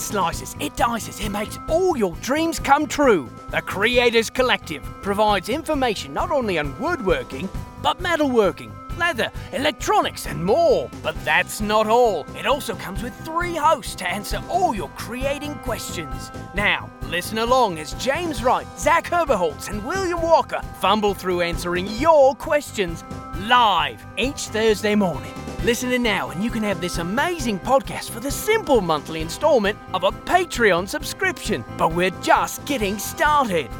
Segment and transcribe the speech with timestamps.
[0.00, 3.28] It slices, it dices, it makes all your dreams come true.
[3.50, 7.50] The Creators Collective provides information not only on woodworking,
[7.82, 10.88] but metalworking, leather, electronics, and more.
[11.02, 12.24] But that's not all.
[12.34, 16.30] It also comes with three hosts to answer all your creating questions.
[16.54, 22.34] Now, listen along as James Wright, Zach Herberholz, and William Walker fumble through answering your
[22.36, 23.04] questions
[23.40, 25.34] live each Thursday morning.
[25.62, 29.78] Listen in now, and you can have this amazing podcast for the simple monthly installment
[29.92, 31.62] of a Patreon subscription.
[31.76, 33.70] But we're just getting started.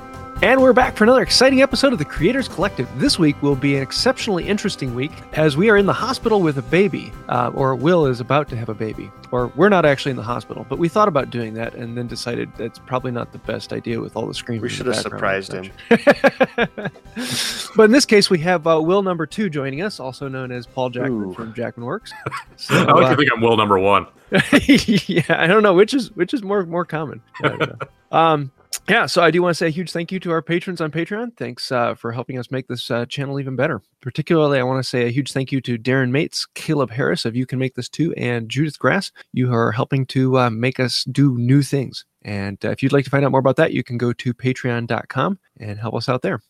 [0.43, 2.89] And we're back for another exciting episode of the Creators Collective.
[2.99, 6.57] This week will be an exceptionally interesting week as we are in the hospital with
[6.57, 9.11] a baby, uh, or Will is about to have a baby.
[9.33, 12.07] Or we're not actually in the hospital, but we thought about doing that and then
[12.07, 14.63] decided that's probably not the best idea with all the screens.
[14.63, 15.71] We should have surprised him.
[15.91, 20.67] but in this case, we have uh, Will number two joining us, also known as
[20.67, 21.35] Paul Jackman Ooh.
[21.35, 22.15] from Jackman Works.
[22.71, 24.07] I like to think I'm Will number one.
[24.67, 27.21] yeah, I don't know which is which is more more common.
[27.43, 27.77] I don't know.
[28.11, 28.53] um,
[28.89, 30.91] yeah, so I do want to say a huge thank you to our patrons on
[30.91, 31.37] Patreon.
[31.37, 33.83] Thanks uh, for helping us make this uh, channel even better.
[34.01, 37.37] Particularly, I want to say a huge thank you to Darren Mates, Caleb Harris of
[37.37, 39.13] You Can Make This Too, and Judith Grass.
[39.33, 42.05] You are helping to uh, make us do new things.
[42.23, 44.35] And uh, if you'd like to find out more about that, you can go to
[44.35, 46.41] patreon.com and help us out there.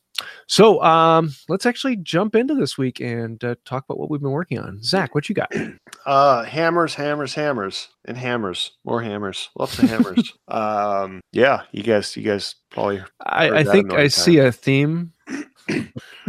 [0.46, 4.30] So um, let's actually jump into this week and uh, talk about what we've been
[4.30, 4.82] working on.
[4.82, 5.52] Zach, what you got?
[6.06, 8.72] Uh, hammers, hammers, hammers, and hammers.
[8.86, 9.50] More hammers.
[9.54, 10.32] Lots of hammers.
[10.48, 13.02] um, yeah, you guys, you guys probably.
[13.20, 15.12] I, I think I see a theme.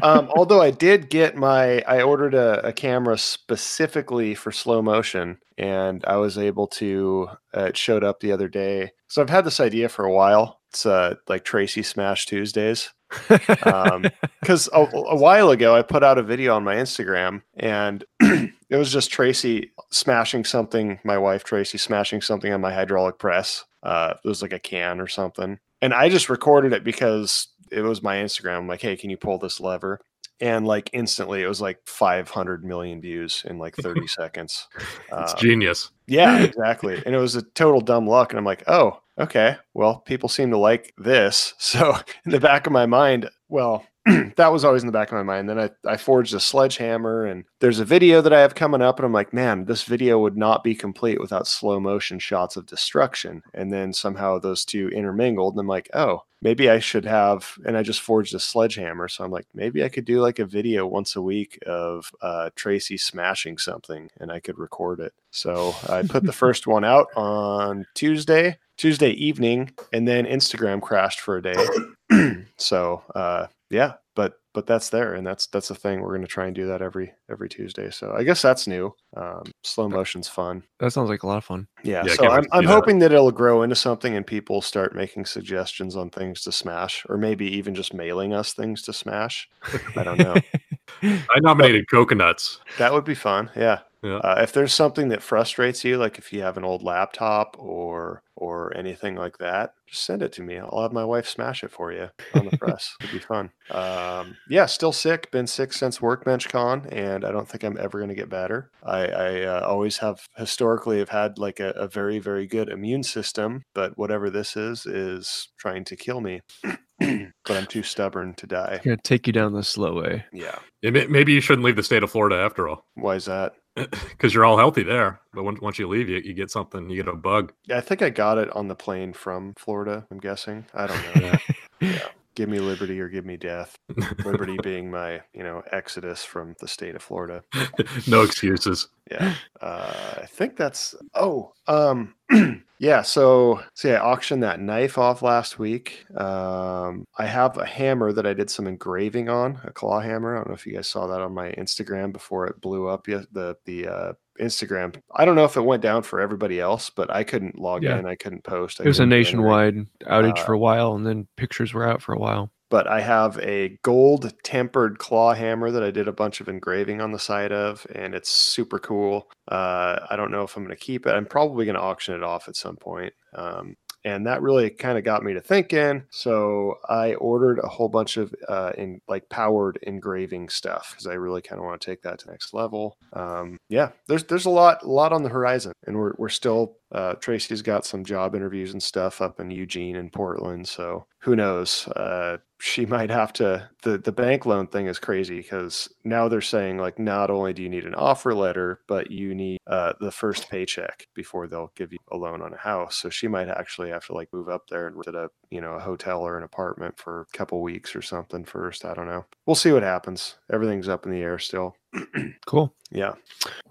[0.03, 5.37] Um, although I did get my, I ordered a, a camera specifically for slow motion,
[5.57, 7.29] and I was able to.
[7.55, 8.91] Uh, it showed up the other day.
[9.09, 10.59] So I've had this idea for a while.
[10.69, 12.91] It's uh, like Tracy Smash Tuesdays.
[13.29, 18.75] because a, a while ago I put out a video on my Instagram and it
[18.75, 23.65] was just Tracy smashing something, my wife Tracy smashing something on my hydraulic press.
[23.83, 27.81] Uh, it was like a can or something, and I just recorded it because it
[27.81, 28.59] was my Instagram.
[28.59, 29.99] I'm like, hey, can you pull this lever?
[30.41, 34.67] And like instantly, it was like 500 million views in like 30 seconds.
[35.11, 35.91] It's Um, genius.
[36.07, 37.01] yeah, exactly.
[37.05, 38.31] And it was a total dumb luck.
[38.31, 39.57] And I'm like, oh, okay.
[39.75, 41.53] Well, people seem to like this.
[41.59, 43.85] So in the back of my mind, well,
[44.35, 45.47] that was always in the back of my mind.
[45.47, 48.97] Then I, I forged a sledgehammer and there's a video that I have coming up.
[48.97, 52.65] And I'm like, man, this video would not be complete without slow motion shots of
[52.65, 53.43] destruction.
[53.53, 55.53] And then somehow those two intermingled.
[55.53, 57.53] And I'm like, oh, maybe I should have.
[57.63, 59.07] And I just forged a sledgehammer.
[59.07, 62.49] So I'm like, maybe I could do like a video once a week of uh,
[62.55, 65.13] Tracy smashing something and I could record it.
[65.29, 71.19] So I put the first one out on Tuesday, Tuesday evening, and then Instagram crashed
[71.19, 72.45] for a day.
[72.57, 76.01] so uh, yeah, but but that's there, and that's that's the thing.
[76.01, 77.89] We're going to try and do that every every Tuesday.
[77.89, 78.93] So I guess that's new.
[79.15, 80.63] Um, slow motion's fun.
[80.79, 81.67] That sounds like a lot of fun.
[81.83, 82.03] Yeah.
[82.05, 82.73] Yeah, so I'm I'm see that.
[82.73, 87.05] hoping that it'll grow into something, and people start making suggestions on things to smash,
[87.09, 89.49] or maybe even just mailing us things to smash.
[89.95, 90.35] I don't know.
[91.03, 92.59] I nominated coconuts.
[92.77, 93.49] that would be fun.
[93.55, 93.79] Yeah.
[94.03, 94.15] Yeah.
[94.17, 98.23] Uh, if there's something that frustrates you, like if you have an old laptop or
[98.35, 100.57] or anything like that, just send it to me.
[100.57, 102.95] I'll have my wife smash it for you on the press.
[103.01, 103.51] It'd be fun.
[103.69, 105.29] Um, yeah, still sick.
[105.29, 108.71] Been sick since Workbench Con, and I don't think I'm ever going to get better.
[108.83, 113.03] I, I uh, always have historically have had like a, a very very good immune
[113.03, 116.41] system, but whatever this is is trying to kill me.
[116.99, 118.79] but I'm too stubborn to die.
[118.83, 120.25] Gonna take you down the slow way.
[120.33, 120.57] Yeah.
[120.81, 123.53] It may- Maybe you shouldn't leave the state of Florida after all, Why is that?
[123.75, 125.21] because you're all healthy there.
[125.33, 126.89] But once once you leave, you, you get something.
[126.89, 127.53] You get a bug.
[127.67, 130.05] Yeah, I think I got it on the plane from Florida.
[130.11, 130.65] I'm guessing.
[130.73, 131.33] I don't know.
[131.79, 132.07] yeah.
[132.35, 133.77] Give me liberty or give me death.
[134.23, 137.43] Liberty being my, you know, exodus from the state of Florida.
[138.07, 138.87] no excuses.
[139.09, 139.35] Yeah.
[139.59, 140.95] Uh, I think that's.
[141.13, 142.15] Oh, um,
[142.79, 143.01] yeah.
[143.01, 146.05] So, see, I auctioned that knife off last week.
[146.15, 150.35] Um, I have a hammer that I did some engraving on, a claw hammer.
[150.35, 153.05] I don't know if you guys saw that on my Instagram before it blew up.
[153.05, 154.99] The the uh, Instagram.
[155.15, 157.99] I don't know if it went down for everybody else, but I couldn't log Yeah.
[157.99, 158.05] in.
[158.05, 158.81] I couldn't post.
[158.81, 159.75] I It was a nationwide
[160.05, 162.51] outage Uh, for a while, and then pictures were out for a while.
[162.69, 167.01] but I have a gold tempered claw hammer that I did a bunch of engraving
[167.01, 169.29] on the side of, and it's super cool.
[169.49, 171.11] Uh, I don't know if I'm going to keep it.
[171.13, 173.11] I'm probably going to auction it off at some point.
[173.35, 176.03] Um, and that really kind of got me to thinking.
[176.09, 181.13] So I ordered a whole bunch of uh, in like powered engraving stuff because I
[181.13, 182.97] really kind of want to take that to the next level.
[183.13, 186.77] Um, yeah, there's there's a lot a lot on the horizon, and we're we're still
[186.91, 190.67] uh, Tracy's got some job interviews and stuff up in Eugene and Portland.
[190.67, 191.87] So who knows?
[191.87, 196.41] Uh, she might have to the the bank loan thing is crazy because now they're
[196.41, 200.11] saying like not only do you need an offer letter but you need uh, the
[200.11, 202.97] first paycheck before they'll give you a loan on a house.
[202.97, 205.73] So she might actually have to like move up there and rent a you know
[205.73, 209.25] a hotel or an apartment for a couple weeks or something first i don't know.
[209.45, 210.35] We'll see what happens.
[210.51, 211.75] Everything's up in the air still.
[212.47, 212.73] Cool.
[212.91, 213.13] yeah.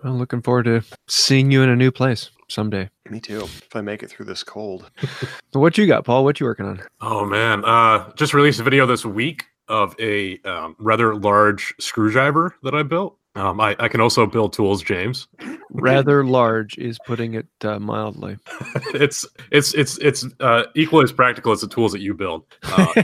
[0.03, 2.89] Well, looking forward to seeing you in a new place someday.
[3.09, 4.91] me too if i make it through this cold
[5.53, 6.25] what you got, Paul?
[6.25, 6.81] What you working on?
[7.01, 12.55] Oh man, uh, just released a video this week of a um, rather large screwdriver
[12.63, 13.17] that I built.
[13.37, 15.29] Um, I, I can also build tools, James.
[15.71, 18.37] Rather large is putting it uh, mildly.
[18.93, 22.45] it's it's it's it's uh, equally as practical as the tools that you build.
[22.65, 23.03] Uh,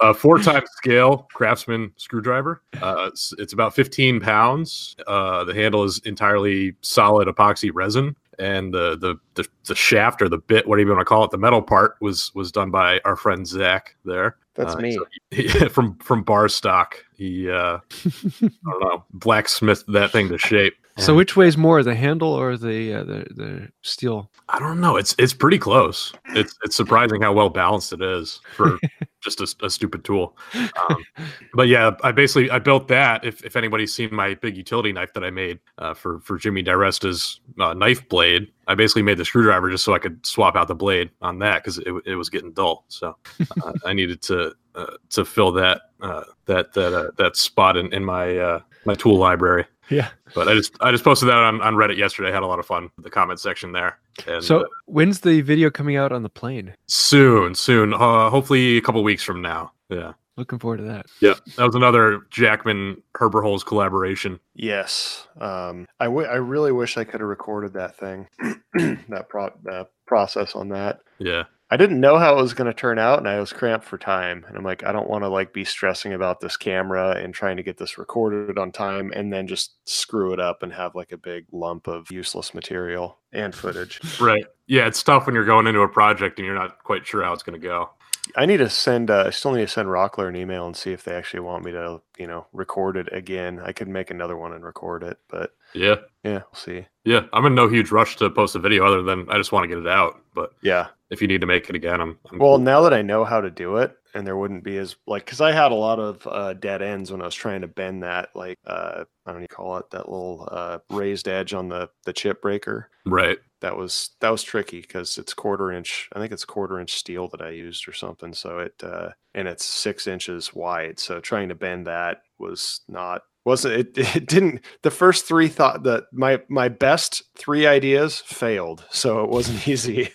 [0.00, 2.62] a four times scale craftsman screwdriver.
[2.80, 4.94] Uh, it's, it's about 15 pounds.
[5.08, 8.14] Uh, the handle is entirely solid epoxy resin.
[8.38, 11.30] And the, the the the shaft or the bit, whatever you want to call it,
[11.30, 14.36] the metal part was was done by our friend Zach there.
[14.54, 16.96] That's Uh, me so he- from from bar stock.
[17.16, 20.74] He uh, I don't know blacksmith that thing to shape.
[20.98, 24.30] so And which weighs more, the handle or the uh, the the steel?
[24.48, 24.96] I don't know.
[24.96, 26.12] It's it's pretty close.
[26.34, 28.78] It's it's surprising how well balanced it is for
[29.22, 30.36] just a, a stupid tool.
[30.54, 31.04] Um,
[31.54, 33.24] but yeah, I basically I built that.
[33.24, 36.62] If if anybody's seen my big utility knife that I made uh, for for Jimmy
[36.62, 40.68] DiResta's uh, knife blade, I basically made the screwdriver just so I could swap out
[40.68, 42.84] the blade on that because it, it was getting dull.
[42.88, 43.16] So
[43.64, 47.92] uh, I needed to uh, to fill that uh, that that uh, that spot in,
[47.92, 49.66] in my uh, my tool library.
[49.90, 50.08] Yeah.
[50.34, 52.30] But I just I just posted that on, on Reddit yesterday.
[52.30, 53.98] I had a lot of fun with the comment section there.
[54.26, 56.74] And So uh, when's the video coming out on the plane?
[56.86, 59.72] soon, soon, uh, hopefully a couple weeks from now.
[59.90, 61.06] Yeah, Looking forward to that.
[61.20, 61.34] yeah.
[61.56, 64.40] That was another Jackman Herberholz collaboration.
[64.54, 65.26] Yes.
[65.38, 68.28] Um, I I really wish I could have recorded that thing,
[69.10, 71.00] that pro- uh, process on that.
[71.18, 73.86] Yeah, I didn't know how it was going to turn out, and I was cramped
[73.86, 74.44] for time.
[74.46, 77.56] And I'm like, I don't want to like be stressing about this camera and trying
[77.56, 81.12] to get this recorded on time, and then just screw it up and have like
[81.12, 83.98] a big lump of useless material and footage.
[84.20, 84.44] right.
[84.66, 87.32] Yeah, it's tough when you're going into a project and you're not quite sure how
[87.32, 87.88] it's going to go.
[88.36, 89.10] I need to send.
[89.10, 91.64] Uh, I still need to send Rockler an email and see if they actually want
[91.64, 93.60] me to, you know, record it again.
[93.64, 96.86] I could make another one and record it, but Yeah, yeah, we'll see.
[97.04, 97.22] yeah.
[97.32, 99.68] I'm in no huge rush to post a video other than I just want to
[99.68, 100.21] get it out.
[100.34, 100.88] But Yeah.
[101.10, 102.58] if you need to make it again, I'm, I'm Well, cool.
[102.58, 105.40] now that I know how to do it, and there wouldn't be as like because
[105.40, 108.28] I had a lot of uh, dead ends when I was trying to bend that
[108.34, 111.88] like uh, I don't know you call it that little uh, raised edge on the
[112.04, 112.90] the chip breaker.
[113.06, 113.38] right.
[113.62, 116.10] That was that was tricky because it's quarter inch.
[116.12, 118.34] I think it's quarter inch steel that I used or something.
[118.34, 120.98] So it uh, and it's six inches wide.
[120.98, 125.82] So trying to bend that was not wasn't it, it didn't the first three thought
[125.84, 130.10] that my my best three ideas failed so it wasn't easy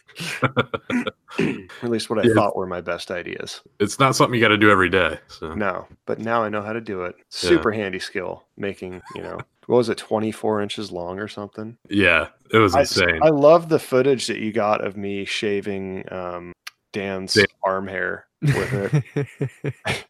[1.40, 2.34] at least what i Yeah.
[2.34, 5.20] thought were my best ideas It's not something you got to do every day.
[5.28, 7.24] So no but now i know how to do it Yeah.
[7.50, 9.38] super handy skill making you know
[9.68, 13.20] what was it 24 inches long or something yeah, it was I, insane.
[13.22, 16.54] I love the footage that you got of me shaving um
[16.94, 17.46] dan's Dan.
[17.64, 19.74] arm hair with it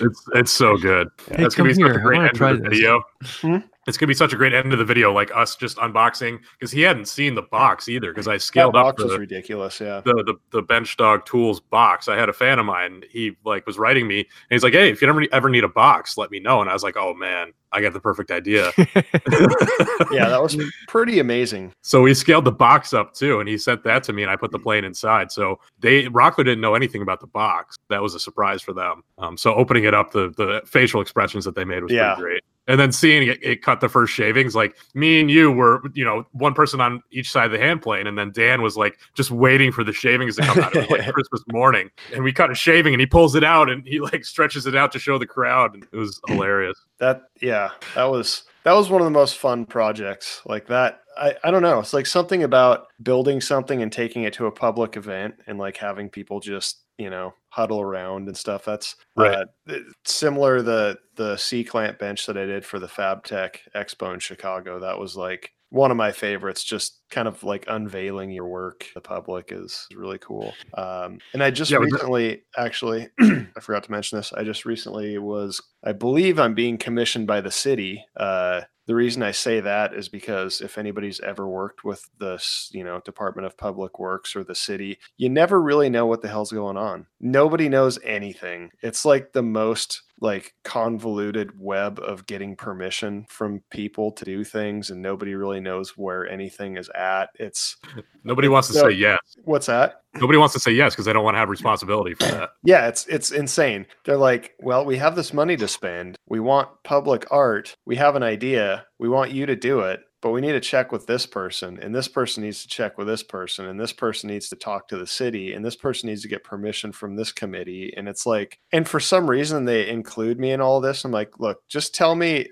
[0.00, 1.08] It's it's so good.
[1.28, 1.98] Hey, That's gonna be come such here.
[1.98, 3.02] a I great wanna end of the video.
[3.24, 3.56] Hmm?
[3.86, 6.70] It's gonna be such a great end of the video, like us just unboxing because
[6.70, 8.10] he hadn't seen the box either.
[8.12, 11.24] Because I that scaled up box was the, ridiculous yeah the, the the bench dog
[11.24, 12.06] tools box.
[12.06, 13.04] I had a fan of mine.
[13.10, 15.68] He like was writing me, and he's like, "Hey, if you ever ever need a
[15.68, 18.70] box, let me know." And I was like, "Oh man, I got the perfect idea."
[18.76, 20.56] yeah that was
[20.88, 24.22] pretty amazing So we scaled the box up too, and he sent that to me,
[24.22, 25.32] and I put the plane inside.
[25.32, 27.76] So they Rockler didn't know anything about the box.
[27.88, 29.02] That was a surprise for them.
[29.16, 32.14] Um, so opening it up, the the facial expressions that they made was Yeah.
[32.14, 32.44] pretty great.
[32.70, 36.04] And then seeing it, it cut the first shavings, like me and you were, you
[36.04, 38.96] know, one person on each side of the hand plane, and then Dan was like
[39.14, 40.76] just waiting for the shavings to come out.
[40.76, 43.68] It was like Christmas morning, and we cut a shaving, and he pulls it out,
[43.68, 46.78] and he like stretches it out to show the crowd, and it was hilarious.
[46.98, 50.42] That yeah, that was that was one of the most fun projects.
[50.46, 51.78] Like that, I I don't know.
[51.80, 55.76] It's like something about building something and taking it to a public event and like
[55.76, 58.64] having people just you know huddle around and stuff.
[58.64, 59.46] That's Right.
[59.68, 59.74] uh,
[60.04, 64.78] similar the the C clamp bench that I did for the FabTech Expo in Chicago.
[64.80, 66.62] That was like one of my favorites.
[66.64, 70.54] Just kind of like unveiling your work to the public is really cool.
[70.74, 74.32] Um, and I just Yeah, recently, actually, I forgot to mention this.
[74.32, 78.04] I just recently was, I believe I'm being commissioned by the city.
[78.16, 82.82] Uh, the reason I say that is because if anybody's ever worked with the, you
[82.82, 86.50] know, Department of Public Works or the city, you never really know what the hell's
[86.50, 87.06] going on.
[87.20, 88.70] Nobody knows anything.
[88.82, 94.90] It's like the most like convoluted web of getting permission from people to do things
[94.90, 97.30] and nobody really knows where anything is at.
[97.36, 97.76] It's
[98.24, 99.18] Nobody wants to So- say yes.
[99.44, 100.02] what's that?
[100.16, 102.50] Nobody wants to say yes because they don't want to have responsibility for that.
[102.64, 103.86] Yeah, it's it's insane.
[104.04, 106.16] They're like, well, we have this money to spend.
[106.28, 107.74] We want public art.
[107.86, 108.86] We have an idea.
[108.98, 111.94] We want you to do it, but we need to check with this person, and
[111.94, 114.98] this person needs to check with this person, and this person needs to talk to
[114.98, 117.94] the city, and this person needs to get permission from this committee.
[117.96, 121.04] And it's like, and for some reason they include me in all this.
[121.04, 122.48] I'm like, look, just tell me,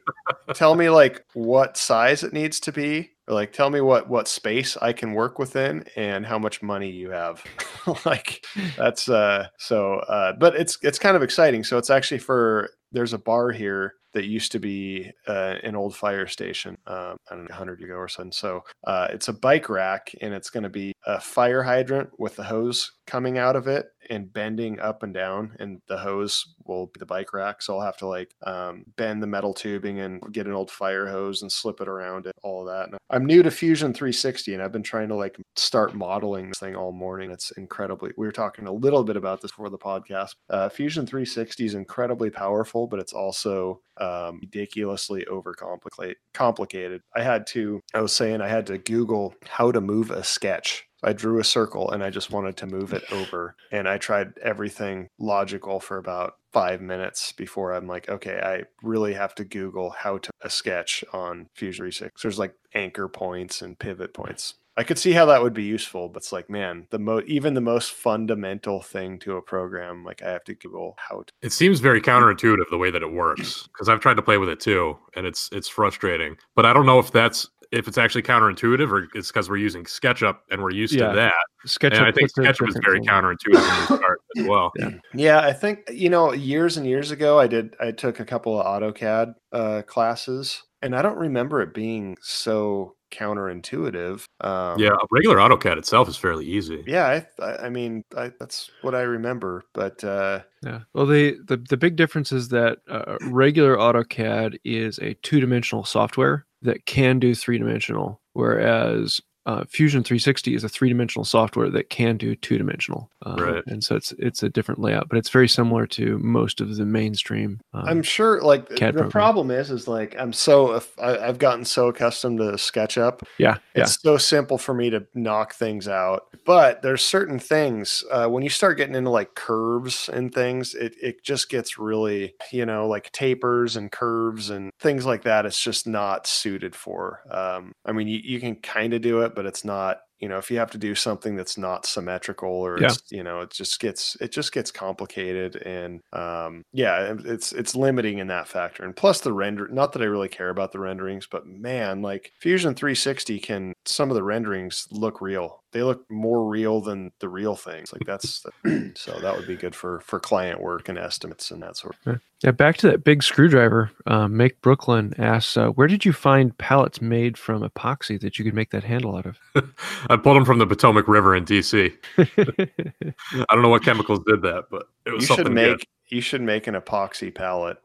[0.55, 3.11] tell me like what size it needs to be.
[3.29, 7.11] Like tell me what what space I can work within and how much money you
[7.11, 7.45] have.
[8.05, 8.45] like
[8.77, 11.65] that's uh so uh but it's it's kind of exciting.
[11.65, 15.95] So it's actually for there's a bar here that used to be uh, an old
[15.95, 18.33] fire station um, i don't know 100 years ago or something.
[18.33, 22.37] So uh, it's a bike rack and it's going to be a fire hydrant with
[22.37, 26.87] the hose coming out of it and bending up and down and the hose will
[26.87, 27.63] be the bike rack.
[27.63, 31.07] So i'll have to like um, bend the metal tubing and get an old fire
[31.07, 32.89] hose and slip it around it all of that.
[32.89, 36.59] And i'm new to fusion 360 and i've been trying to like start modeling this
[36.59, 37.31] thing all morning.
[37.31, 40.35] It's incredibly we were talking a little bit about this before the podcast.
[40.51, 46.15] Uh, fusion 360 is incredibly powerful but it's also um, ridiculously overcomplicated.
[46.35, 47.03] complicated.
[47.15, 50.88] I had to i was saying i had to google how to move a sketch
[51.03, 53.55] I drew a circle and I just wanted to move it over.
[53.71, 59.15] And I tried everything logical for about five minutes before I'm like, okay, I really
[59.15, 62.19] have to Google how to a sketch on Fusion 360.
[62.23, 64.55] There's like anchor points and pivot points.
[64.79, 67.55] I could see how that would be useful, but it's like, man, the mo even
[67.55, 71.33] the most fundamental thing to a program, like I have to Google how to.
[71.43, 74.49] It seems very counterintuitive the way that it works because I've tried to play with
[74.49, 76.37] it too, and it's it's frustrating.
[76.55, 79.85] But I don't know if that's if it's actually counterintuitive or it's because we're using
[79.85, 81.09] SketchUp and we're used Yeah.
[81.11, 81.35] to that.
[81.67, 81.97] SketchUp.
[81.99, 84.73] and I think SketchUp is very counterintuitive when start as well.
[85.15, 88.59] Yeah, I think you know years and years ago I did I took a couple
[88.61, 94.25] of AutoCAD uh, classes and I don't remember it being so counterintuitive.
[94.41, 96.85] Um, Yeah, regular AutoCAD itself is fairly easy.
[96.87, 97.07] yeah.
[97.41, 99.65] I, I, I mean, I, that's what I remember.
[99.75, 100.81] But uh, Yeah.
[100.95, 105.85] Well, the the, the big difference is that uh, regular AutoCAD is a two dimensional
[105.85, 111.71] software that can do three dimensional, whereas uh, Fusion 360 is a three dimensional software
[111.71, 113.11] that can do two dimensional.
[113.25, 113.63] Uh, Right.
[113.67, 116.85] And so it's it's a different layout, but it's very similar to most of the
[116.85, 117.61] mainstream.
[117.73, 119.11] Um, I'm sure, like CAD the program.
[119.11, 123.23] problem is, is like I'm so I, I've gotten so accustomed to SketchUp.
[123.39, 123.57] yeah.
[123.75, 123.85] Yeah.
[123.85, 126.25] It's so simple for me to knock things out.
[126.45, 130.97] But there's certain things uh, when you start getting into like curves and things, it,
[131.01, 135.47] it just gets really, you know, like tapers and curves and things like that.
[135.47, 137.23] It's just not suited for.
[137.31, 139.99] Um, I mean, you, you can kind of do it, but it's not.
[140.19, 142.89] You know, if you have to do something that's not symmetrical or Yeah.
[142.89, 147.77] it's, you know, it just gets it just gets complicated and um, yeah, it's it's
[147.77, 148.83] limiting in that factor.
[148.85, 152.33] And plus the render, not that I really care about the renderings, but man, like
[152.41, 155.63] Fusion 360 can some of the renderings look real.
[155.73, 157.93] They look more real than the real things.
[157.93, 161.63] Like that's the, so that would be good for for client work and estimates and
[161.63, 161.97] that sort.
[162.07, 163.91] of Yeah, back to that big screwdriver.
[164.07, 168.45] Um, Make Brooklyn asks, uh, where did you find pallets made from epoxy that you
[168.45, 169.39] could make that handle out of?
[170.09, 171.93] I pulled them from the Potomac River in DC.
[172.19, 175.87] I don't know what chemicals did that, but it was You should something make good.
[176.11, 177.79] You should make an epoxy palette.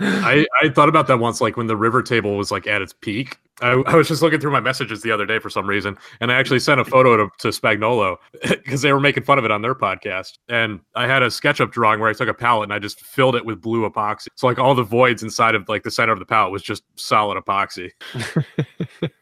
[0.00, 2.92] I, I thought about that once, like when the river table was like at its
[2.92, 3.38] peak.
[3.60, 6.30] I, I was just looking through my messages the other day for some reason, and
[6.30, 9.50] I actually sent a photo to, to Spagnolo because they were making fun of it
[9.50, 10.38] on their podcast.
[10.48, 13.34] And I had a SketchUp drawing where I took a palette and I just filled
[13.34, 14.28] it with blue epoxy.
[14.36, 16.84] So like all the voids inside of like the center of the palette was just
[16.94, 17.90] solid epoxy.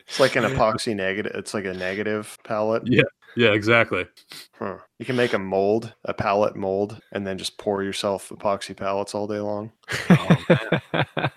[0.09, 1.33] It's like an epoxy negative.
[1.35, 2.83] It's like a negative palette.
[2.87, 3.03] Yeah.
[3.37, 4.07] Yeah, exactly.
[4.59, 4.79] Huh.
[4.99, 9.15] You can make a mold, a palette mold, and then just pour yourself epoxy pallets
[9.15, 9.73] all day long.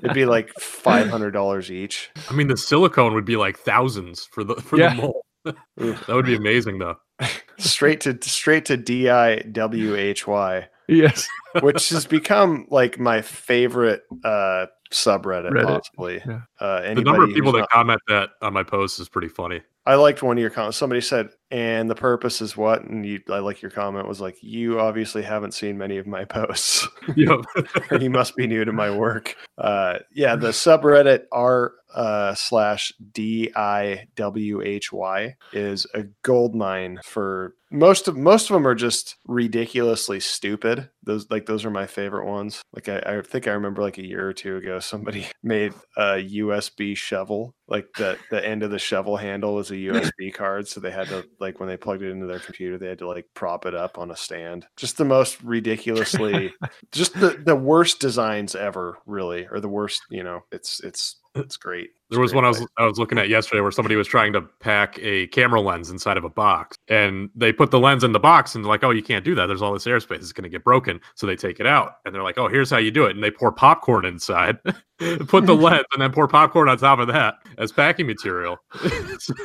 [0.01, 2.09] It'd be like five hundred dollars each.
[2.29, 4.95] I mean, the silicone would be like thousands for the for Yeah.
[4.95, 5.15] the mold.
[5.77, 6.97] That would be amazing, though.
[7.57, 11.27] straight to straight to D I W H Y, yes.
[11.61, 16.21] which has become like my favorite uh, subreddit, Reddit, possibly.
[16.25, 16.41] yeah.
[16.59, 19.61] Uh, The number of people that not- comment that on my posts is pretty funny.
[19.85, 20.77] I liked one of your comments.
[20.77, 24.35] Somebody said, "And the purpose is what?" And you, I like your comment was like,
[24.43, 27.39] "You obviously haven't seen many of my posts." Yep.
[28.01, 29.35] you must be new to my work.
[29.57, 36.53] Uh, yeah, the subreddit r uh, slash d i w h y is a gold
[36.53, 40.89] mine for most of most of them are just ridiculously stupid.
[41.03, 42.61] Those like those are my favorite ones.
[42.73, 46.15] Like I, I think I remember like a year or two ago somebody made a
[46.15, 47.53] USB shovel.
[47.67, 51.07] Like the the end of the shovel handle was a USB card, so they had
[51.09, 53.75] to like when they plugged it into their computer, they had to like prop it
[53.75, 54.65] up on a stand.
[54.75, 56.51] Just the most ridiculously,
[56.91, 60.01] just the the worst designs ever, really, or the worst.
[60.09, 61.91] You know, it's it's it's great.
[62.09, 62.65] There was one I was.
[62.77, 66.17] I was looking at yesterday where somebody was trying to pack a camera lens inside
[66.17, 68.89] of a box, and they put the lens in the box, and they're like, "Oh,
[68.89, 69.45] you can't do that.
[69.45, 70.17] There's all this airspace.
[70.17, 72.71] It's going to get broken." So they take it out, and they're like, "Oh, here's
[72.71, 74.57] how you do it." And they pour popcorn inside,
[75.27, 78.57] put the lens, and then pour popcorn on top of that as packing material.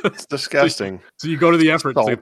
[0.03, 1.01] It's disgusting.
[1.17, 2.17] so you go to the effort to,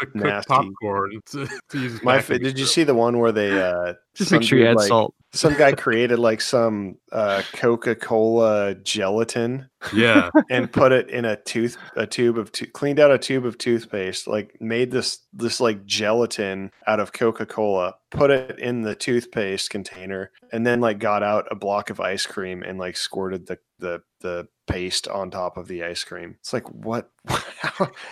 [0.00, 0.12] to Salty.
[0.12, 0.48] cook nasty.
[0.48, 2.02] popcorn to, to use.
[2.02, 4.76] My fa- did you see the one where they uh Just make sure you add
[4.76, 5.14] like- salt.
[5.32, 7.42] Some guy created like some uh
[7.90, 13.10] Coca-Cola gelatin Yeah, and put it in a tooth a tube of to- cleaned out
[13.10, 18.58] a tube of toothpaste like made this this like gelatin out of coca-cola put it
[18.58, 22.78] in the toothpaste container and then like got out a block of ice cream and
[22.78, 27.10] like squirted the the the paste on top of the ice cream it's like what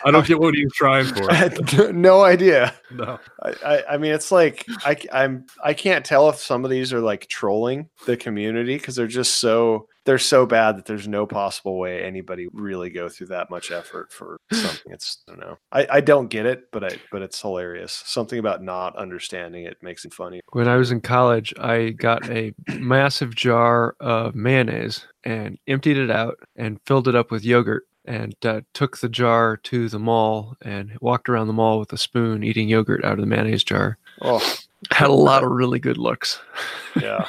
[0.05, 1.31] I don't get what he was trying for.
[1.31, 3.19] I had no idea No.
[3.43, 6.71] I, I, I mean, it's like I, c- I'm I can't tell if some of
[6.71, 11.09] these are like trolling the community because they're just so they're so bad that there's
[11.09, 14.93] no possible way anybody really go through that much effort for something.
[14.93, 15.59] It's I don't know.
[15.73, 18.03] I, I don't get it, but I but it's hilarious.
[18.05, 20.41] Something about not understanding it makes it funny.
[20.53, 26.04] When I was in college, I got a massive jar of mayonnaise and emptied it
[26.11, 30.57] out and filled it up with yogurt and uh, took the jar to the mall
[30.63, 33.99] and walked around the mall with a spoon eating yogurt out of the mayonnaise jar.
[34.21, 34.57] Oh
[34.91, 36.41] Had a lot of really good looks.
[37.01, 37.27] yeah.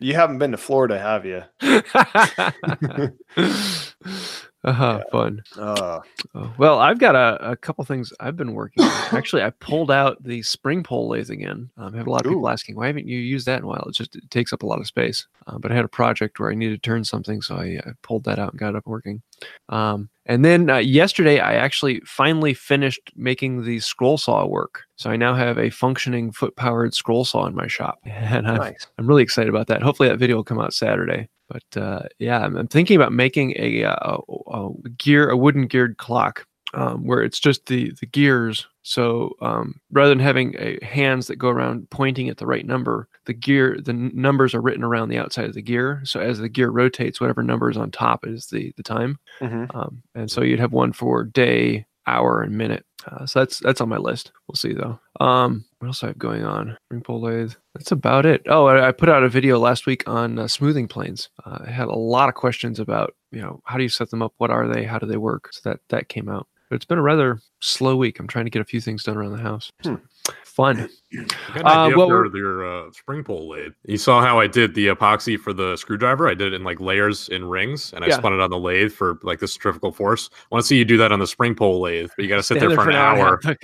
[0.00, 1.42] you haven't been to Florida, have you?
[4.64, 5.42] uh-huh, fun.
[5.58, 6.00] Uh,
[6.34, 8.90] Oh, well, I've got a, a couple things I've been working on.
[9.12, 11.68] Actually, I pulled out the spring pole lathe again.
[11.76, 13.66] Um, I have a lot of people asking, why haven't you used that in a
[13.66, 13.84] while?
[13.86, 15.26] It just it takes up a lot of space.
[15.46, 17.92] Uh, but I had a project where I needed to turn something, so I, I
[18.02, 19.22] pulled that out and got it up working.
[19.68, 24.84] Um, and then uh, yesterday, I actually finally finished making the scroll saw work.
[24.96, 27.98] So I now have a functioning foot powered scroll saw in my shop.
[28.06, 28.86] And I'm, nice.
[28.98, 29.82] I'm really excited about that.
[29.82, 31.28] Hopefully, that video will come out Saturday.
[31.52, 35.66] But uh, yeah, I'm, I'm thinking about making a, uh, a, a gear, a wooden
[35.66, 38.66] geared clock, um, where it's just the the gears.
[38.84, 43.06] So um, rather than having a, hands that go around pointing at the right number,
[43.26, 46.00] the gear, the n- numbers are written around the outside of the gear.
[46.04, 49.18] So as the gear rotates, whatever number is on top is the the time.
[49.40, 52.84] hmm Um, and so you'd have one for day, hour, and minute.
[53.06, 54.32] Uh, so that's that's on my list.
[54.48, 54.98] We'll see though.
[55.20, 56.78] Um, what else I have going on?
[56.92, 57.54] Ring pole lathe.
[57.74, 58.42] That's about it.
[58.46, 61.28] Oh, I, I put out a video last week on uh, smoothing planes.
[61.44, 64.22] Uh, I had a lot of questions about you know how do you set them
[64.22, 64.32] up?
[64.38, 64.84] What are they?
[64.84, 65.48] How do they work?
[65.52, 66.46] So that that came out.
[66.70, 68.20] But it's been a rather slow week.
[68.20, 69.72] I'm trying to get a few things done around the house.
[69.82, 70.00] So,
[70.44, 70.80] Fun.
[70.80, 70.88] An
[71.64, 73.72] Uh, for your uh, spring pole lathe.
[73.86, 76.28] You saw how I did the epoxy for the screwdriver.
[76.28, 78.16] I did it in like layers in rings, and I Yeah.
[78.18, 80.28] spun it on the lathe for like the centrifugal force.
[80.32, 82.36] I want to see you do that on the spring pole lathe, but you got
[82.36, 83.40] to sit there for an and a hour.
[83.42, 83.58] thuk.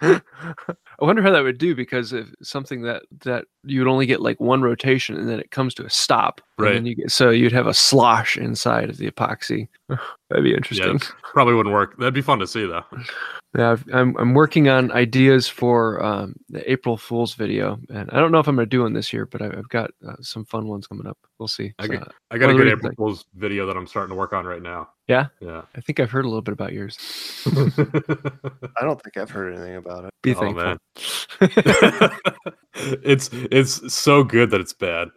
[0.02, 4.20] I wonder how that would do because if something that that you would only get
[4.20, 6.40] like one rotation and then it comes to a stop.
[6.58, 6.74] Right.
[6.74, 9.68] then you get, so you'd have a slosh inside of the epoxy.
[9.88, 10.98] That'd be Yeah, interesting.
[11.32, 11.96] probably wouldn't work.
[11.98, 12.84] That'd be fun to see though.
[13.58, 18.20] Yeah, I've, I'm I'm working on ideas for um, the April Fool's video, and I
[18.20, 20.44] don't know if I'm gonna do one this year, but I, I've got uh, some
[20.44, 21.18] fun ones coming up.
[21.40, 21.72] We'll see.
[21.80, 24.32] I So, get- I got a good April Fool's video that I'm starting to work
[24.32, 24.90] on right now.
[25.08, 25.26] Yeah?
[25.40, 25.62] Yeah.
[25.76, 26.96] I think I've heard a little bit about yours.
[27.46, 30.10] I don't think I've heard anything about it.
[30.22, 30.64] Be Oh, thankful.
[30.64, 30.78] man.
[33.02, 35.08] it's it's so good that it's bad.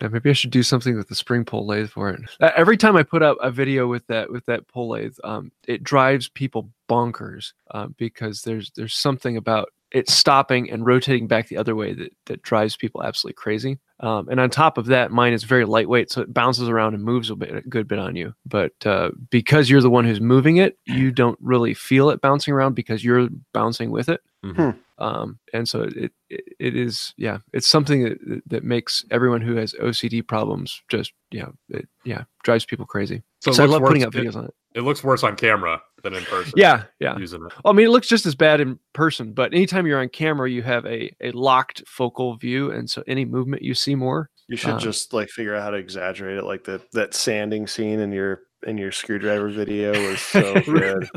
[0.00, 2.20] Yeah, maybe I should do something with the spring pole lathe for it.
[2.40, 5.52] Uh, Every time I put up a video with that with that pole lathe, um,
[5.66, 11.48] it drives people bonkers uh, because there's there's something about it stopping and rotating back
[11.48, 13.78] the other way that that drives people absolutely crazy.
[13.98, 17.04] Um, and on top of that, mine is very lightweight, so it bounces around and
[17.04, 18.32] moves a bit, a good bit on you.
[18.46, 22.54] But uh, because you're the one who's moving it, you don't really feel it bouncing
[22.54, 24.78] around because you're bouncing with it Mhm.
[25.00, 29.56] Um, and so it, it it is yeah it's something that that makes everyone who
[29.56, 33.22] has OCD problems just yeah it, yeah drives people crazy.
[33.40, 34.54] So, So, it I looks love putting worse- up videos on it.
[34.74, 36.52] It, it looks worse on camera than in person.
[36.56, 37.16] Yeah, yeah.
[37.18, 37.52] Using it.
[37.64, 40.48] Well, I mean, it looks just as bad in person, but anytime you're on camera,
[40.50, 44.30] you have a a locked focal view, and so any movement you see more.
[44.48, 47.66] You should Uh, just like figure out how to exaggerate it, like the that sanding
[47.66, 51.08] scene in your in your screwdriver video was so good.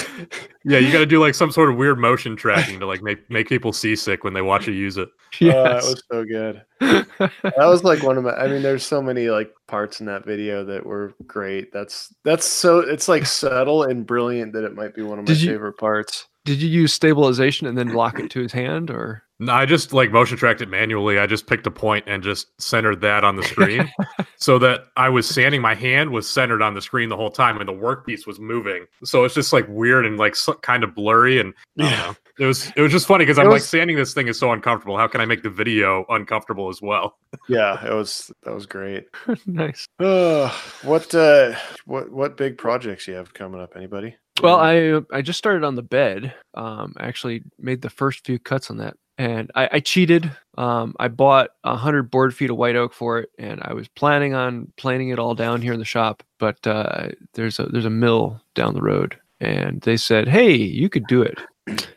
[0.64, 3.30] yeah, you got to do like some sort of weird motion tracking to like make
[3.30, 5.10] make people seasick when they watch you use it.
[5.42, 6.62] Oh, that was so good.
[6.80, 8.34] That was like one of my.
[8.34, 11.72] I mean, there's so many like parts in that video that were great.
[11.72, 12.80] That's that's so.
[12.80, 15.78] It's like subtle and brilliant that it might be one of my Did you- favorite
[15.78, 16.28] parts.
[16.44, 19.92] Did you use stabilization and then lock it to his hand, or No, I just
[19.92, 21.18] like motion tracked it manually.
[21.18, 23.92] I just picked a point and just centered that on the screen
[24.38, 27.58] so that I was sanding my hand was centered on the screen the whole time
[27.58, 28.86] and the workpiece was moving.
[29.04, 31.98] So it's just like weird and like so, kind of blurry and I don't Yeah.
[32.06, 32.16] know.
[32.40, 34.38] It was it was just funny because I'm It like was- sanding this thing is
[34.38, 34.96] so uncomfortable.
[34.96, 37.18] How can I make the video uncomfortable as well?
[37.50, 39.06] Yeah, it was that was great.
[39.48, 39.88] nice?
[40.00, 40.50] Uh,
[40.84, 43.74] what uh, what what big projects you have coming up?
[43.76, 44.16] Anybody?
[44.44, 46.34] Well, I I just started on the bed.
[46.54, 50.32] Um, I actually made the first few cuts on that, and I, I cheated.
[50.58, 53.88] Um, I bought a hundred board feet of white oak for it, and I was
[53.88, 56.24] planning on planing it all down here in the shop.
[56.40, 60.90] But uh, there's a there's a mill down the road, and they said, "Hey, you
[60.90, 61.40] could do it."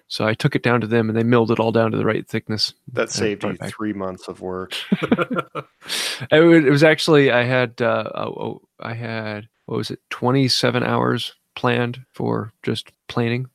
[0.08, 2.04] So I took it down to them, and they milled it all down to the
[2.04, 2.74] right thickness.
[2.92, 4.74] that saved you three months of work.
[6.30, 10.82] It was actually I had uh, oh, oh, I had what was it twenty seven
[10.82, 13.48] hours planned for just planing.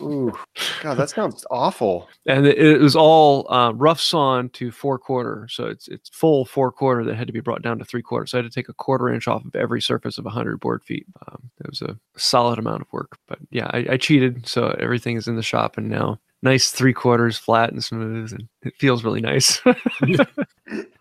[0.00, 0.36] Ooh,
[0.80, 2.08] God, that sounds awful.
[2.26, 5.46] and it, it was all uh, rough sawn to four quarter.
[5.50, 8.26] So it's it's full four quarter that had to be brought down to three quarter
[8.26, 10.82] so i had to take a quarter inch off of every surface of 100 board
[10.84, 11.06] feet.
[11.28, 13.18] Um, it was a solid amount of work.
[13.28, 14.46] But yeah I, I cheated.
[14.46, 18.48] So everything is in the shop and now nice three quarters flat and smooth and
[18.62, 19.60] it feels really nice.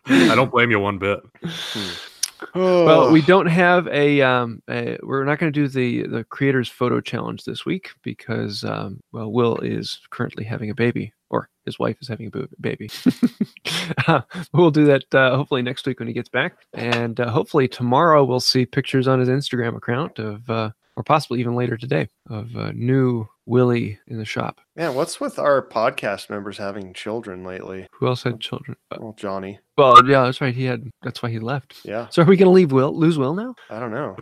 [0.08, 1.20] I don't blame you one bit.
[1.44, 1.92] well
[2.54, 6.70] Oh, we don't have a, um, a we're not going to do the the creators
[6.70, 11.80] photo challenge this week because um, well will is currently having a baby or his
[11.80, 12.90] wife is having a baby.
[14.08, 14.22] Uh,
[14.54, 16.54] we'll do that uh, hopefully next week when he gets back.
[16.74, 21.40] And uh, hopefully tomorrow we'll see pictures on his instagram account of uh, or possibly
[21.40, 26.30] even later today of uh, new willie in the shop man, what's with our podcast
[26.32, 27.88] members having children lately?
[27.92, 29.60] who else had children Uh, Well, Johnny.
[29.78, 32.48] well yeah that's right he had that's why he left Yeah, so are we going
[32.48, 34.16] to leave will lose will now I don't know.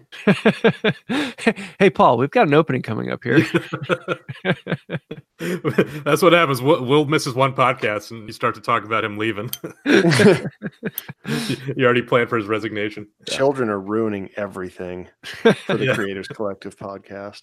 [1.80, 3.40] hey paul we've got an opening coming up here
[6.06, 6.62] That's what happens.
[6.62, 9.50] Will, Will misses one podcast and you start to talk about him leaving.
[9.86, 13.08] you already planned for his resignation.
[13.28, 15.96] Children are ruining everything for the Yeah.
[15.96, 17.42] Creators Collective podcast.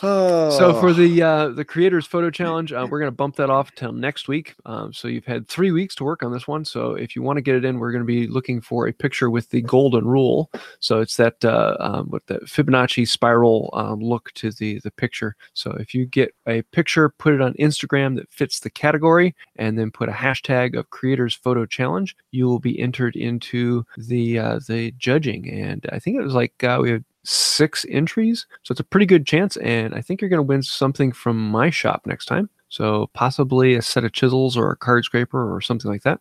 [0.00, 3.50] So for Oh, the uh, the creators photo challenge, uh, we're going to bump that
[3.50, 4.54] off till next week.
[4.64, 6.64] Um, so you've had three weeks to work on this one.
[6.64, 8.92] So if you want to get it in, we're going to be looking for a
[8.92, 10.50] picture with the golden rule.
[10.78, 15.34] So it's that uh, um, with the Fibonacci spiral um, look to the the picture.
[15.54, 19.78] So if you get a picture, put it on Instagram that fits the category, and
[19.78, 24.60] then put a hashtag of creators photo challenge, you will be entered into the uh,
[24.68, 25.48] the judging.
[25.50, 28.46] And I think it was like uh, we had six entries.
[28.62, 29.56] So it's a pretty good chance.
[29.58, 32.48] And I think you're going to win something from my shop next time.
[32.68, 36.20] So possibly a set of chisels or a card scraper or something like that.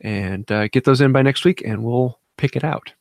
[0.00, 2.92] And uh, get those in by next week and we'll pick it out.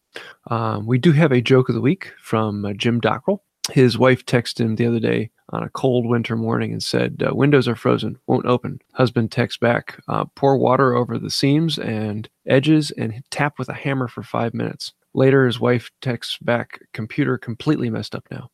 [0.47, 3.39] Um, we do have a joke of the week from uh, Jim Dockrell.
[3.71, 7.33] His wife texted him the other day on a cold winter morning and said, uh,
[7.33, 8.79] Windows are frozen, won't open.
[8.93, 13.73] Husband texts back, uh, pour water over the seams and edges and tap with a
[13.73, 14.91] hammer for five minutes.
[15.13, 18.49] Later, his wife texts back, computer completely messed up now.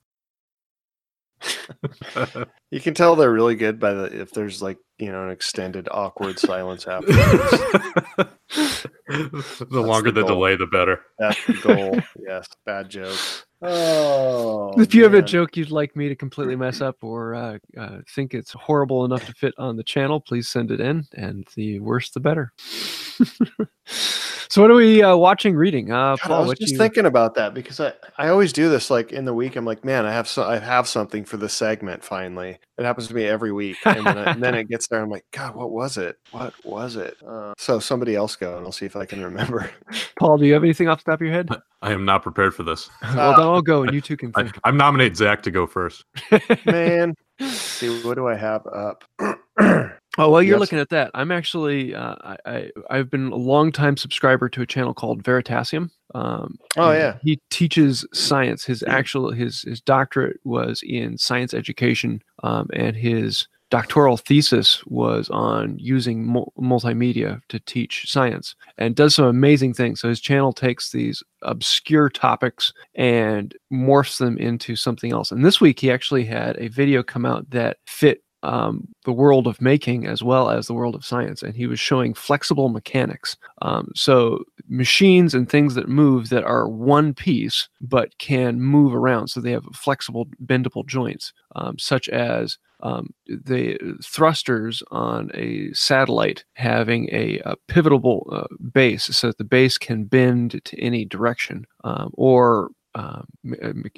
[2.71, 5.87] you can tell they're really good by the if there's like you know an extended
[5.89, 7.21] awkward silence afterwards.
[9.07, 11.01] the longer the the, delay, the better.
[11.17, 11.99] That's the goal.
[12.27, 13.45] yes, bad jokes.
[13.61, 17.57] Oh, if you have a joke you'd like me to completely mess up or uh,
[17.77, 21.05] uh, think it's horrible enough to fit on the channel, please send it in.
[21.13, 22.53] And the worse, the better.
[23.85, 25.91] so, what are we uh, watching, reading?
[25.91, 26.77] Uh, God, I Paul, was just you?
[26.77, 29.57] thinking about that because I, I always do this like in the week.
[29.57, 32.59] I'm like, man, I have so I have something for the segment finally.
[32.79, 35.01] It happens to me every week, and then, I, and then it gets there.
[35.01, 36.17] I'm like, God, what was it?
[36.31, 37.17] What was it?
[37.27, 39.69] Uh, so somebody else go, and I'll see if I can remember.
[40.17, 41.49] Paul, do you have anything off the top of your head?
[41.81, 42.89] I am not prepared for this.
[43.15, 44.57] well, then I'll go, and you two can I, think.
[44.63, 46.05] I'm nominate Zach to go first.
[46.65, 49.03] man, see what do I have up?
[50.17, 50.59] Oh, while you're Yes.
[50.59, 54.61] looking at that, I'm actually uh, I, I I've been a long time subscriber to
[54.61, 55.91] a channel called Veritasium.
[56.13, 57.17] Um, Oh, yeah.
[57.23, 58.65] he teaches science.
[58.65, 65.29] His actual his his doctorate was in science education, um, and his doctoral thesis was
[65.29, 70.01] on using mul- multimedia to teach science, and does some amazing things.
[70.01, 75.31] So his channel takes these obscure topics and morphs them into something else.
[75.31, 79.47] And this week he actually had a video come out that fit um, the world
[79.47, 83.37] of making as well as the world of science, and he was showing flexible mechanics.
[83.61, 89.27] Um, so machines and things that move that are one piece but can move around,
[89.27, 96.45] so they have flexible, bendable joints, um, such as um, the thrusters on a satellite
[96.53, 101.65] having a, a pivotal uh, base so that the base can bend to any direction,
[101.83, 103.21] um, or uh,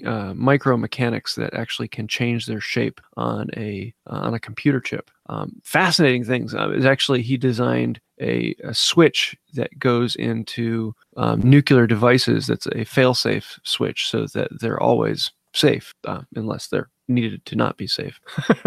[0.06, 4.80] uh, micro mechanics that actually can change their shape on a uh, on a computer
[4.80, 5.10] chip.
[5.28, 6.54] Um, fascinating things.
[6.54, 12.48] Uh, is actually he designed a, a, switch that goes into um, nuclear devices.
[12.48, 17.78] That's a failsafe switch, so that they're always safe uh, unless they're needed to not
[17.78, 18.20] be safe.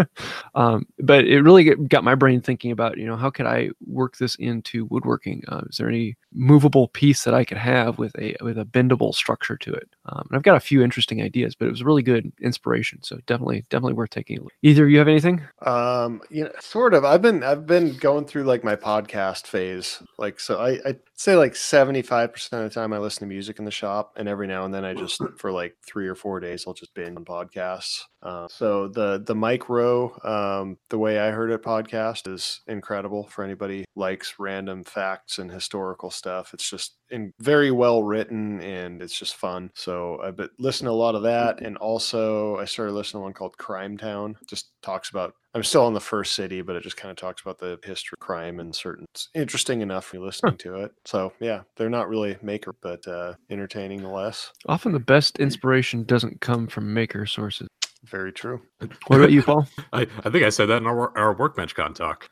[0.55, 4.17] um, but it really got my brain thinking about, you know, how could I work
[4.17, 5.43] this into woodworking?
[5.47, 9.13] Uh, is there any movable piece that I could have with a with a bendable
[9.13, 9.89] structure to it?
[10.07, 13.01] Um, and I've got a few interesting ideas, but it was really good inspiration.
[13.03, 14.53] So definitely, definitely worth taking a look.
[14.61, 15.41] Either you have anything?
[15.65, 17.05] Um, you know, sort of.
[17.05, 20.01] I've been I've been going through like my podcast phase.
[20.17, 23.33] Like, so I I say like seventy five percent of the time I listen to
[23.33, 26.15] music in the shop, and every now and then I just for like three or
[26.15, 28.01] four days I'll just binge on podcasts.
[28.25, 33.27] Uh, so the the Mike Rowe, um, the way I heard it podcast is incredible
[33.27, 36.53] for anybody likes random facts and historical stuff.
[36.53, 39.69] It's just in very well written and it's just fun.
[39.75, 43.25] So I've been listening to a lot of that, and also I started listening to
[43.25, 44.35] one called Crime Town.
[44.47, 45.35] Just talks about.
[45.53, 48.17] I'm still in the first city, but it just kind of talks about the history
[48.19, 49.05] of crime and certain.
[49.13, 50.91] It's interesting enough for listening to it.
[51.05, 54.51] So yeah, they're not really maker, but uh, entertaining less.
[54.65, 57.69] Often the best inspiration doesn't come from maker sources.
[58.05, 58.61] Very true.
[59.07, 59.67] What about you, Paul?
[59.93, 62.29] I, I think I said that in our, our workbench con talk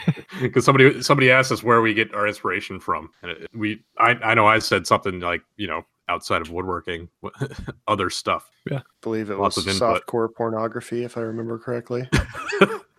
[0.40, 4.10] because somebody somebody asked us where we get our inspiration from, and it, we I,
[4.10, 7.08] I know I said something like you know outside of woodworking,
[7.88, 8.50] other stuff.
[8.70, 12.08] Yeah, I believe it Lots was softcore pornography, if I remember correctly.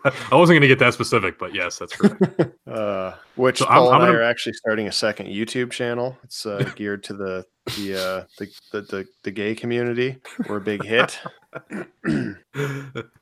[0.04, 2.42] I wasn't going to get that specific, but yes, that's correct.
[2.68, 6.18] uh, which so Paul I'm, I'm and I are actually starting a second YouTube channel.
[6.24, 7.46] It's uh, geared to the
[7.78, 10.18] the, uh, the, the the the gay community.
[10.48, 11.20] We're a big hit.
[11.72, 12.36] oh,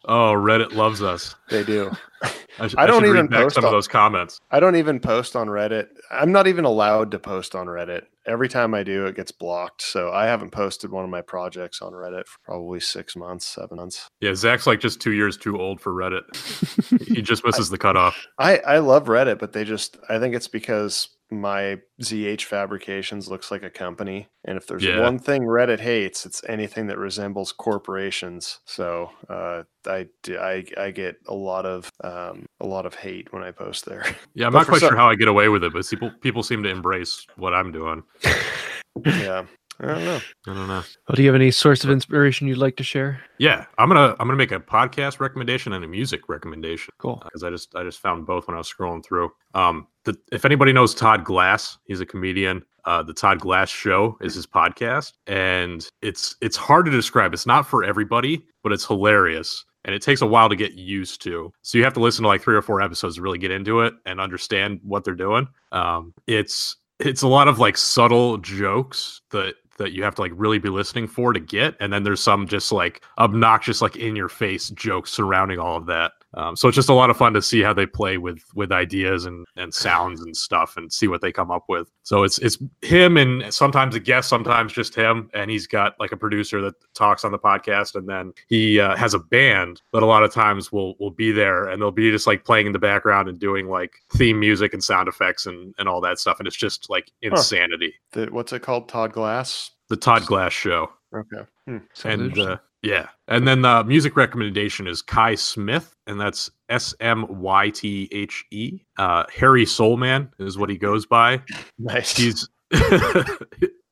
[0.06, 1.36] Reddit loves us.
[1.50, 1.92] They do.
[2.60, 4.40] I, sh- I don't I even post some on, of those comments.
[4.52, 5.88] I don't even post on Reddit.
[6.12, 8.04] I'm not even allowed to post on Reddit.
[8.26, 9.82] Every time I do, it gets blocked.
[9.82, 13.78] So I haven't posted one of my projects on Reddit for probably six months, seven
[13.78, 14.08] months.
[14.20, 17.08] Yeah, Zach's like just two years too old for Reddit.
[17.08, 18.28] he just misses I, the cutoff.
[18.38, 23.52] I I love Reddit, but they just I think it's because my ZH Fabrications looks
[23.52, 24.28] like a company.
[24.46, 25.02] And if there's yeah.
[25.02, 28.60] one thing Reddit hates, it's anything that resembles corporations.
[28.66, 33.44] So uh, I, I, I get a lot of um, a lot of hate when
[33.44, 34.06] I post there.
[34.34, 34.90] Yeah, I'm not quite some...
[34.90, 37.72] sure how I get away with it, but people people seem to embrace what I'm
[37.72, 38.04] doing.
[39.06, 39.46] yeah.
[39.82, 40.20] I don't know.
[40.48, 40.84] I don't know.
[41.08, 43.22] Well, do you have any source of inspiration you'd like to share?
[43.38, 46.94] Yeah, I'm gonna I'm gonna make a podcast recommendation and a music recommendation.
[46.98, 47.22] Cool.
[47.24, 49.32] Because uh, I just I just found both when I was scrolling through.
[49.54, 52.64] Um, the, if anybody knows Todd Glass, he's a comedian.
[52.86, 57.34] Uh, the Todd Glass Show is his podcast, and it's it's hard to describe.
[57.34, 61.22] It's not for everybody, but it's hilarious and it takes a while to get used
[61.24, 61.54] to.
[61.62, 63.80] So you have to listen to like three or four episodes to really get into
[63.80, 65.48] it and understand what they're doing.
[65.72, 70.32] Um, it's it's a lot of like subtle jokes that that you have to like
[70.36, 74.16] really be listening for to get and then there's some just like obnoxious like in
[74.16, 77.34] your face jokes surrounding all of that um, so it's just a lot of fun
[77.34, 81.08] to see how they play with with ideas and and sounds and stuff and see
[81.08, 84.96] what they come up with so it's it's him and sometimes a guest sometimes just
[84.96, 88.80] him and he's got like a producer that talks on the podcast and then he
[88.80, 91.92] uh, has a band that a lot of times will will be there and they'll
[91.92, 95.46] be just like playing in the background and doing like theme music and sound effects
[95.46, 98.26] and and all that stuff and it's just like insanity huh.
[98.26, 100.92] the, what's it called todd glass the Todd Glass Show.
[101.14, 101.44] Okay.
[101.66, 101.78] Hmm.
[102.06, 107.26] And uh, yeah, and then the music recommendation is Kai Smythe, and that's S M
[107.28, 108.80] Y T H E.
[108.98, 111.42] Uh, Harry Soulman is what he goes by.
[111.78, 112.16] Nice.
[112.16, 112.48] He's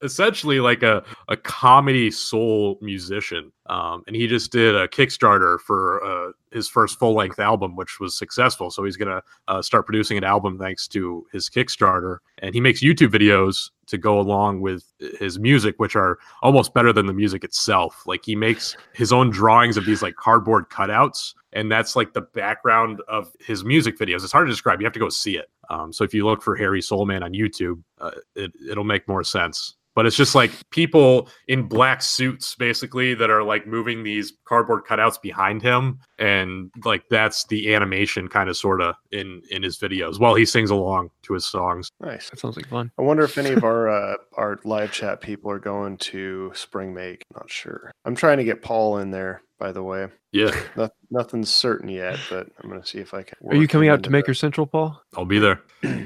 [0.02, 3.52] essentially like a, a comedy soul musician.
[3.68, 8.00] Um, and he just did a Kickstarter for uh, his first full length album, which
[8.00, 8.70] was successful.
[8.70, 12.18] So he's going to uh, start producing an album thanks to his Kickstarter.
[12.40, 14.84] And he makes YouTube videos to go along with
[15.20, 18.04] his music, which are almost better than the music itself.
[18.06, 21.34] Like he makes his own drawings of these like cardboard cutouts.
[21.54, 24.24] And that's like the background of his music videos.
[24.24, 24.82] It's hard to describe.
[24.82, 25.50] You have to go see it.
[25.70, 29.24] Um, so if you look for Harry Soulman on YouTube, uh, it, it'll make more
[29.24, 34.32] sense but it's just like people in black suits basically that are like moving these
[34.46, 39.64] cardboard cutouts behind him and like that's the animation kind of sort of in in
[39.64, 43.02] his videos while he sings along to his songs nice that sounds like fun i
[43.02, 47.24] wonder if any of our uh our live chat people are going to spring make
[47.34, 50.08] not sure i'm trying to get paul in there by the way.
[50.32, 53.36] Yeah, No, nothing's certain yet, but I'm gonna see if I can.
[53.50, 55.02] Are you coming out to Maker the- Central, Paul?
[55.16, 55.62] I'll be there.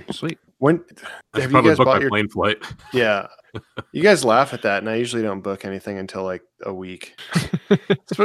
[0.10, 0.39] Sweet.
[0.60, 0.86] When
[1.34, 2.10] I should have you probably guys book my bought your?
[2.12, 2.58] plane flight.
[2.93, 3.27] Yeah,
[3.91, 7.19] you guys laugh at that, and I usually don't book anything until like a week.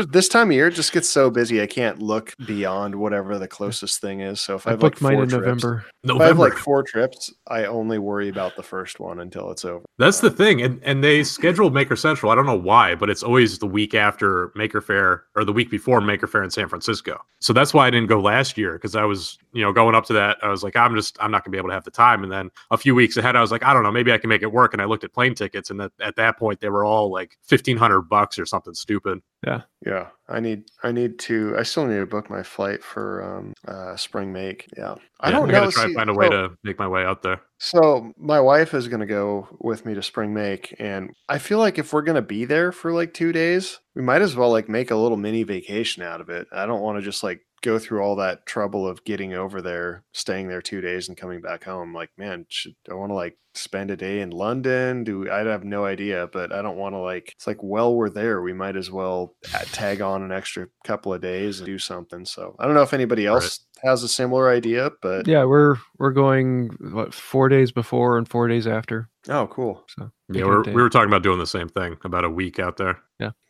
[0.09, 3.49] This time of year it just gets so busy, I can't look beyond whatever the
[3.49, 4.40] closest thing is.
[4.40, 5.85] So if I, I have like mine four in trips, November.
[6.05, 9.64] if I have like four trips, I only worry about the first one until it's
[9.64, 9.85] over.
[9.99, 12.33] That's the thing, and and they scheduled Maker Central.
[12.33, 15.70] I don't know why, but it's always the week after Maker Faire or the week
[15.70, 17.20] before Maker Faire in San Francisco.
[17.38, 20.07] So that's why I didn't go last year because I was, you know, going up
[20.07, 20.38] to that.
[20.42, 22.25] I was like, I'm just, I'm not gonna be able to have the time.
[22.25, 24.29] And then a few weeks ahead, I was like, I don't know, maybe I can
[24.29, 24.72] make it work.
[24.72, 27.38] And I looked at plane tickets, and that, at that point, they were all like
[27.42, 29.20] fifteen hundred bucks or something stupid.
[29.46, 30.08] Yeah, Yeah.
[30.28, 33.94] I need I need to I still need to book my flight for um uh
[33.96, 34.66] spring make.
[34.76, 34.96] Yeah.
[35.20, 35.60] I Yeah, don't I know.
[35.60, 37.40] gotta try see, and find a way so- to make my way out there.
[37.58, 41.78] So my wife is gonna go with me to spring make, and I feel like
[41.78, 44.90] if we're gonna be there for like two days, we might as well like make
[44.90, 46.46] a little mini vacation out of it.
[46.52, 50.05] I don't want to just like go through all that trouble of getting over there,
[50.12, 51.92] staying there two days, and coming back home.
[51.92, 55.02] Like, man, should I want to like spend a day in London?
[55.02, 57.33] Do I have no idea, but I don't want to like.
[57.35, 58.40] It's like, well, we're there.
[58.40, 62.24] We might as well uh, tag on an extra couple of days and do something.
[62.24, 66.12] So I don't know if anybody else has a similar idea, but Yeah, we're we're
[66.12, 69.09] going what four days before and four days after.
[69.29, 69.85] oh, cool.
[69.88, 72.76] So Yeah, we're, we were talking about doing the same thing about a week out
[72.76, 73.00] there.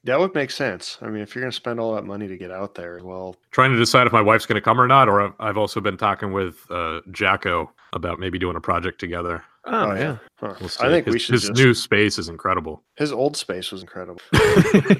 [0.05, 0.99] That would make sense.
[1.03, 3.35] I mean, if you're going to spend all that money to get out there, well,
[3.51, 5.81] Trying to decide if my wife's going to come or not, or I've- I've also
[5.81, 9.43] been talking with uh, Jacko about maybe doing a project together.
[9.65, 10.19] Oh, yeah.
[10.39, 10.55] Huh.
[10.61, 10.71] We'll.
[10.79, 11.55] I think his, we should his just.
[11.57, 12.85] new space is incredible.
[12.97, 14.21] his old space was incredible.
[14.35, 14.97] I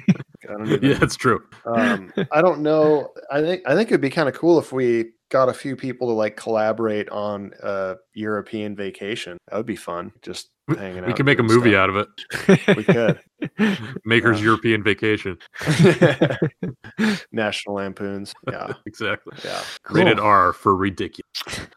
[0.49, 1.41] don't yeah, it's true.
[1.65, 3.11] um, I don't know.
[3.31, 6.07] I think I think it'd be kind of cool if we got a few people
[6.07, 9.37] to like collaborate on a European vacation.
[9.49, 10.11] That would be fun.
[10.21, 11.07] Just hanging out.
[11.07, 11.79] We could make a movie stuff.
[11.79, 12.77] out of it.
[12.77, 13.19] We could.
[14.05, 14.45] Maker's Yeah.
[14.45, 15.37] European Vacation.
[17.31, 18.33] National Lampoons.
[18.49, 18.73] Yeah.
[18.85, 19.37] Exactly.
[19.43, 19.61] Yeah.
[19.89, 20.25] Rated Cool.
[20.25, 21.25] R for ridiculous.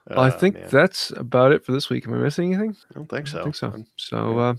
[0.08, 2.06] Well, I Uh, think man, that's about it for this week.
[2.06, 2.76] Am I missing anything?
[2.90, 3.38] I don't think I so.
[3.38, 3.84] don't think so.
[3.98, 4.54] So, uh,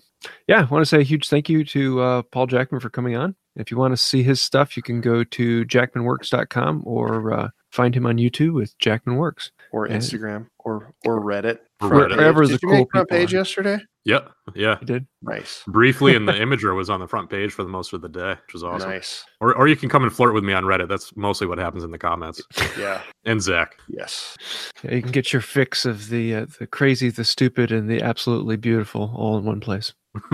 [0.48, 3.16] yeah, I want to say a huge thank you to uh, Paul Jackman for coming
[3.16, 3.36] on.
[3.56, 7.96] If you want to see his stuff, you can go to jackmanworks.com or uh, find
[7.96, 9.52] him on YouTube with Jackman Works.
[9.72, 11.60] or And- Instagram or or Reddit.
[11.82, 12.10] Or Reddit.
[12.10, 12.18] page.
[12.18, 13.38] Wherever Did the you cool make front page are.
[13.38, 13.80] yesterday?
[14.04, 14.20] Yeah.
[14.56, 14.78] Yeah.
[14.82, 15.08] You did?
[15.22, 15.64] Nice.
[15.68, 18.32] Briefly, and the Imgur was on the front page for the most of the day,
[18.46, 18.90] which was awesome.
[18.90, 19.24] Nice.
[19.40, 20.90] Or, or you can come and flirt with me on Reddit.
[20.90, 22.42] That's mostly what happens in the comments.
[22.78, 23.02] Yeah.
[23.26, 23.78] And Zach.
[23.88, 24.38] Yes.
[24.84, 28.02] Yeah, you can get your fix of the uh, the crazy, the stupid, and the
[28.02, 29.94] absolutely beautiful all in one place.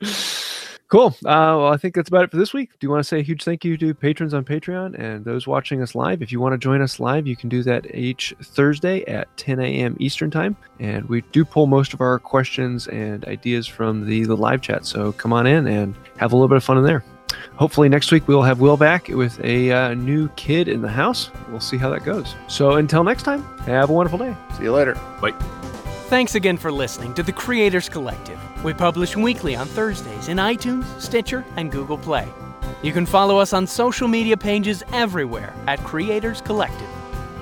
[0.88, 1.08] cool.
[1.24, 2.70] Uh, well, I think that's about it for this week.
[2.78, 5.46] Do you want to say a huge thank you to patrons on Patreon and those
[5.46, 6.22] watching us live?
[6.22, 9.60] If you want to join us live, you can do that each Thursday at 10
[9.60, 9.96] a.m.
[10.00, 10.56] Eastern Time.
[10.80, 14.86] And we do pull most of our questions and ideas from the, the live chat.
[14.86, 17.04] So come on in and have a little bit of fun in there.
[17.56, 21.30] Hopefully, next week we'll have Will back with a uh, new kid in the house.
[21.48, 22.34] We'll see how that goes.
[22.48, 24.36] So, until next time, have a wonderful day.
[24.56, 24.94] See you later.
[26.14, 28.38] Thanks again for listening to the Creators Collective.
[28.62, 32.28] We publish weekly on Thursdays in iTunes, Stitcher, and Google Play.
[32.84, 36.88] You can follow us on social media pages everywhere at Creators Collective.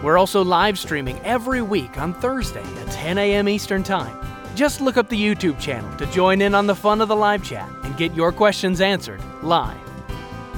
[0.02, 3.46] We're also live streaming every week on Thursday at 10 a.m.
[3.46, 4.16] Eastern Time.
[4.54, 7.44] Just look up the YouTube channel to join in on the fun of the live
[7.44, 9.76] chat and get your questions answered live.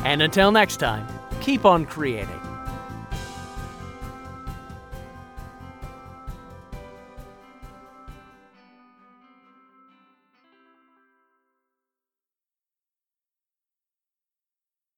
[0.04, 1.04] And until next time,
[1.40, 2.43] keep on creating.